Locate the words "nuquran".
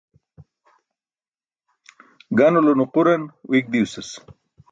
2.77-3.21